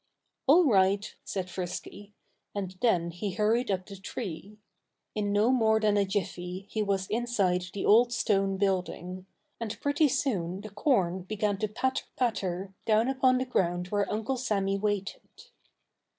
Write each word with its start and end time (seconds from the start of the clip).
"All 0.47 0.63
right!" 0.65 1.13
said 1.23 1.47
Frisky. 1.47 2.15
And 2.55 2.75
then 2.81 3.11
he 3.11 3.33
hurried 3.33 3.69
up 3.69 3.85
the 3.85 3.97
tree. 3.97 4.57
In 5.13 5.31
no 5.31 5.51
more 5.51 5.79
than 5.79 5.95
a 5.95 6.05
jiffy 6.05 6.65
he 6.71 6.81
was 6.81 7.05
inside 7.11 7.65
the 7.71 7.85
old 7.85 8.11
stone 8.11 8.57
building; 8.57 9.27
and 9.59 9.79
pretty 9.79 10.07
soon 10.07 10.61
the 10.61 10.71
corn 10.71 11.21
began 11.21 11.59
to 11.59 11.67
patter, 11.67 12.07
patter, 12.15 12.73
down 12.87 13.09
upon 13.09 13.37
the 13.37 13.45
ground 13.45 13.89
where 13.89 14.11
Uncle 14.11 14.37
Sammy 14.37 14.75
waited. 14.75 15.21